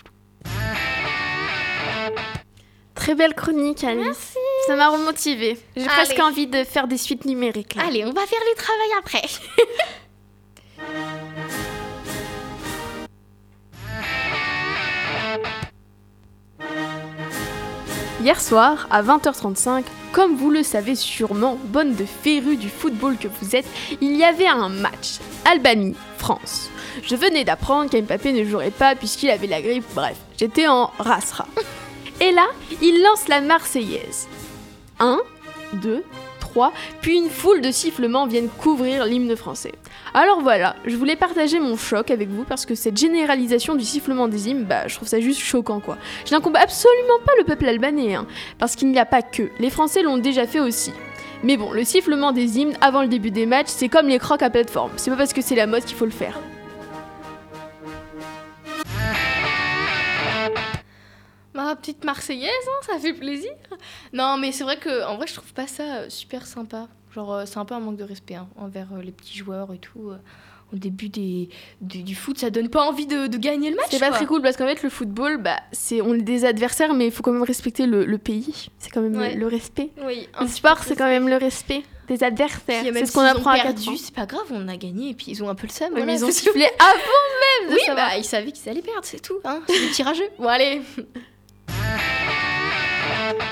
Très 2.95 3.15
belle 3.15 3.35
chronique, 3.35 3.83
Alice. 3.85 4.37
Ça 4.67 4.77
m'a 4.77 4.89
remotivée. 4.91 5.59
J'ai 5.77 5.87
presque 5.87 6.19
envie 6.21 6.47
de 6.47 6.65
faire 6.65 6.87
des 6.87 6.99
suites 6.99 7.25
numériques. 7.25 7.75
là. 7.75 7.85
Allez, 7.87 8.05
on 8.05 8.13
va 8.13 8.27
faire 8.27 8.41
le 8.51 8.57
travail 8.57 8.91
après. 8.99 9.23
Hier 18.23 18.41
soir, 18.41 18.87
à 18.91 19.03
20h35, 19.03 19.83
comme 20.13 20.37
vous 20.37 20.51
le 20.51 20.63
savez 20.63 20.95
sûrement, 20.95 21.59
bonne 21.65 21.97
de 21.97 22.05
férus 22.05 22.59
du 22.59 22.69
football 22.69 23.17
que 23.17 23.27
vous 23.27 23.57
êtes, 23.57 23.67
il 24.01 24.15
y 24.17 24.23
avait 24.23 24.47
un 24.47 24.69
match. 24.69 25.19
Albanie-France. 25.51 26.71
Je 27.03 27.17
venais 27.17 27.43
d'apprendre 27.43 27.91
qu'Mbappé 27.91 28.33
ne 28.33 28.45
jouerait 28.45 28.71
pas 28.71 28.95
puisqu'il 28.95 29.31
avait 29.31 29.49
la 29.49 29.61
grippe, 29.61 29.85
bref, 29.95 30.17
j'étais 30.39 30.69
en 30.69 30.93
rasera. 30.99 31.47
Et 32.21 32.31
là, 32.31 32.47
il 32.81 33.03
lance 33.03 33.27
la 33.27 33.41
Marseillaise. 33.41 34.29
1, 35.03 35.19
2, 35.75 36.05
3, 36.39 36.73
puis 37.01 37.17
une 37.17 37.29
foule 37.29 37.61
de 37.61 37.71
sifflements 37.71 38.27
viennent 38.27 38.49
couvrir 38.49 39.05
l'hymne 39.05 39.35
français. 39.37 39.73
Alors 40.15 40.41
voilà, 40.41 40.77
je 40.85 40.97
voulais 40.97 41.17
partager 41.17 41.59
mon 41.59 41.77
choc 41.77 42.11
avec 42.11 42.29
vous 42.29 42.45
parce 42.45 42.67
que 42.67 42.75
cette 42.75 42.97
généralisation 42.97 43.75
du 43.75 43.85
sifflement 43.85 44.29
des 44.29 44.49
hymnes, 44.49 44.65
bah 44.65 44.87
je 44.87 44.95
trouve 44.95 45.09
ça 45.09 45.21
juste 45.21 45.41
choquant 45.41 45.81
quoi. 45.81 45.99
Je 46.25 46.33
n'incombe 46.33 46.57
absolument 46.57 47.19
pas 47.27 47.33
le 47.39 47.45
peuple 47.45 47.67
albanais, 47.67 48.15
hein, 48.15 48.27
parce 48.59 48.77
qu'il 48.77 48.91
n'y 48.91 48.99
a 48.99 49.05
pas 49.05 49.23
que, 49.23 49.51
les 49.59 49.71
Français 49.71 50.03
l'ont 50.03 50.19
déjà 50.19 50.47
fait 50.47 50.61
aussi. 50.61 50.93
Mais 51.43 51.57
bon, 51.57 51.73
le 51.73 51.83
sifflement 51.83 52.31
des 52.31 52.59
hymnes 52.59 52.77
avant 52.81 53.03
le 53.03 53.09
début 53.09 53.33
des 53.33 53.47
matchs, 53.47 53.69
c'est 53.71 53.89
comme 53.89 54.07
les 54.07 54.21
crocs 54.21 54.43
à 54.43 54.51
plateforme, 54.51 54.93
c'est 54.97 55.11
pas 55.11 55.17
parce 55.17 55.33
que 55.33 55.43
c'est 55.43 55.57
la 55.57 55.67
mode 55.67 55.85
qu'il 55.85 55.97
faut 55.97 56.05
le 56.05 56.13
faire. 56.13 56.39
Ma 61.73 61.77
petite 61.77 62.05
Marseillaise, 62.05 62.51
hein, 62.69 62.87
ça 62.87 62.99
fait 62.99 63.15
plaisir. 63.15 63.51
Non, 64.13 64.37
mais 64.37 64.53
c'est 64.53 64.65
vrai 64.65 64.77
que 64.77 65.07
en 65.07 65.17
vrai, 65.17 65.27
je 65.27 65.35
trouve 65.35 65.53
pas 65.55 65.67
ça 65.67 65.83
euh, 65.83 66.07
super 66.11 66.47
sympa. 66.47 66.89
Genre, 67.15 67.33
euh, 67.35 67.43
c'est 67.47 67.59
un 67.59 67.65
peu 67.65 67.75
un 67.75 67.81
manque 67.81 67.97
de 67.97 68.05
respect 68.05 68.35
hein, 68.35 68.49
envers 68.57 68.89
euh, 68.95 69.03
les 69.03 69.13
petits 69.13 69.37
joueurs 69.39 69.73
et 69.73 69.79
tout. 69.79 70.13
au 70.73 70.77
début 70.77 71.09
des, 71.11 71.49
du, 71.83 72.03
du 72.03 72.15
foot, 72.15 72.39
ça 72.39 72.49
donne 72.51 72.69
pas 72.71 72.83
envie 72.83 73.07
de, 73.07 73.27
de 73.27 73.37
gagner 73.39 73.71
le 73.71 73.77
match. 73.77 73.87
C'est 73.91 73.99
pas 74.01 74.09
quoi. 74.09 74.17
très 74.17 74.27
cool 74.27 74.41
parce 74.43 74.57
qu'en 74.57 74.67
fait 74.67 74.83
le 74.83 74.89
football, 74.91 75.37
bah 75.39 75.57
c'est 75.73 76.01
on 76.01 76.15
est 76.15 76.23
des 76.23 76.45
adversaires, 76.47 76.95
mais 76.95 77.07
il 77.07 77.13
faut 77.13 77.23
quand 77.23 77.33
même 77.33 77.43
respecter 77.43 77.87
le, 77.87 78.05
le 78.07 78.19
pays. 78.19 78.69
C'est 78.79 78.91
quand 78.91 79.01
même 79.03 79.13
le- 79.13 79.19
Ouais. 79.19 79.35
le, 79.35 79.47
respect. 79.47 79.91
Oui, 80.05 80.29
un 80.35 80.45
Le 80.45 80.49
sport, 80.49 80.83
c'est 80.85 80.97
quand 80.97 81.07
même 81.09 81.29
le 81.29 81.37
respect 81.37 81.83
des 82.09 82.25
adversaires. 82.25 82.83
C'est 82.93 83.07
ce 83.07 83.13
qu'on 83.13 83.21
apprend 83.21 83.51
à 83.51 83.57
4 83.61 83.65
perdu, 83.67 83.97
c'est 83.99 84.15
pas 84.15 84.25
grave, 84.27 84.47
on 84.51 84.67
a 84.69 84.77
gagné 84.77 85.11
et 85.11 85.15
puis 85.15 85.27
ils 85.29 85.43
ont 85.45 85.49
un 85.51 85.55
peu 85.55 85.67
le 85.67 85.73
seum. 85.73 85.91
Voilà, 85.91 86.07
mais 86.07 86.15
ils 86.17 86.25
ont 86.25 86.31
sifflé 86.31 86.65
avant 86.79 87.29
même 87.63 87.71
de 87.71 87.75
Oui, 87.75 87.81
savoir. 87.87 88.09
bah 88.11 88.17
ils 88.19 88.25
savaient 88.25 88.53
qu'ils 88.53 88.69
allaient 88.71 88.81
perdre, 88.83 89.05
c'est 89.05 89.21
tout. 89.21 89.39
Hein. 89.45 89.61
C'est 89.69 89.79
des 89.79 89.89
petits 89.89 90.03
rageux. 90.03 90.29
Bon, 90.39 90.49
allez. 90.49 90.81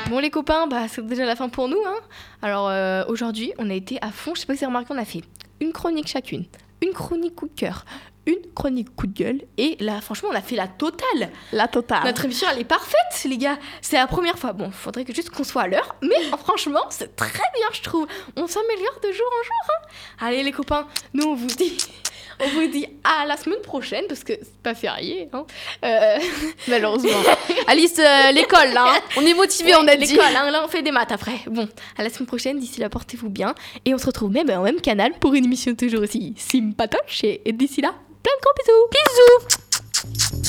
Bon 0.09 0.19
les 0.19 0.31
copains, 0.31 0.67
bah 0.67 0.89
c'est 0.89 1.07
déjà 1.07 1.25
la 1.25 1.37
fin 1.37 1.49
pour 1.49 1.69
nous. 1.69 1.81
Hein. 1.87 1.97
Alors 2.43 2.69
euh, 2.69 3.05
aujourd'hui, 3.09 3.53
on 3.59 3.71
a 3.71 3.75
été 3.75 3.99
à 4.03 4.11
fond. 4.11 4.35
Je 4.35 4.41
sais 4.41 4.47
pas 4.47 4.55
si 4.55 4.59
vous 4.61 4.65
avez 4.65 4.75
remarqué, 4.75 4.93
on 4.93 4.99
a 4.99 5.05
fait 5.05 5.23
une 5.61 5.73
chronique 5.73 6.09
chacune, 6.09 6.47
une 6.83 6.93
chronique 6.93 7.37
coup 7.37 7.47
de 7.49 7.55
cœur, 7.55 7.85
une 8.27 8.41
chronique 8.55 8.95
coup 8.97 9.07
de 9.07 9.13
gueule. 9.17 9.43
Et 9.57 9.77
là, 9.81 10.01
franchement, 10.01 10.31
on 10.33 10.35
a 10.37 10.41
fait 10.41 10.57
la 10.57 10.67
totale. 10.69 11.31
La 11.53 11.69
totale. 11.69 12.05
Notre 12.05 12.25
émission, 12.25 12.49
elle 12.51 12.59
est 12.61 12.65
parfaite, 12.65 13.25
les 13.25 13.39
gars. 13.39 13.59
C'est 13.83 13.97
la 13.97 14.07
première 14.09 14.39
fois. 14.39 14.53
Bon, 14.53 14.71
faudrait 14.71 15.05
que 15.05 15.15
juste 15.15 15.31
qu'on 15.31 15.45
soit 15.45 15.63
à 15.63 15.69
l'heure. 15.69 15.95
Mais 16.03 16.23
franchement, 16.45 16.85
c'est 16.91 17.15
très 17.15 17.29
bien, 17.55 17.69
je 17.73 17.83
trouve. 17.83 18.07
On 18.37 18.47
s'améliore 18.47 19.01
de 19.03 19.13
jour 19.13 19.27
en 19.27 19.45
jour. 19.45 19.55
hein. 19.69 20.27
Allez, 20.27 20.43
les 20.43 20.53
copains, 20.53 20.87
nous, 21.15 21.25
on 21.27 21.35
vous 21.35 21.47
dit. 21.47 21.77
On 22.43 22.49
vous 22.49 22.67
dit 22.69 22.87
à 23.05 23.27
la 23.27 23.37
semaine 23.37 23.61
prochaine, 23.63 24.05
parce 24.09 24.25
que 24.25 24.33
c'est 24.41 24.63
pas 24.63 24.75
férié. 24.75 25.29
Hein. 25.33 25.45
Euh, 25.85 26.19
Malheureusement. 26.69 27.11
Alice, 27.67 27.99
euh, 27.99 28.33
l'école 28.33 28.71
là. 28.73 28.95
hein. 28.97 29.01
On 29.17 29.23
est 29.27 29.35
motivé, 29.35 29.75
on 29.75 29.87
a 29.87 29.97
dit. 29.97 30.07
l'école, 30.13 30.25
hein, 30.37 30.51
là, 30.51 30.63
on 30.65 30.69
fait 30.69 30.83
des 30.83 30.91
maths 30.93 31.13
après. 31.13 31.41
Bon, 31.47 31.69
à 31.99 32.03
la 32.03 32.11
semaine 32.11 32.27
prochaine. 32.27 32.59
D'ici 32.59 32.81
là, 32.81 32.89
portez-vous 32.89 33.29
bien. 33.29 33.55
Et 33.85 33.95
on 33.95 33.99
se 33.99 34.07
retrouve 34.07 34.31
même 34.31 34.49
au 34.51 34.63
même 34.63 34.81
canal 34.81 35.13
pour 35.21 35.35
une 35.35 35.45
émission 35.45 35.75
toujours 35.75 36.03
aussi 36.03 36.35
sympatoche. 36.37 37.25
Et, 37.25 37.43
et 37.45 37.53
d'ici 37.53 37.81
là, 37.81 37.95
plein 38.23 38.33
de 38.37 38.43
gros 38.43 38.53
bisous. 38.59 39.51
Bisous 39.51 40.43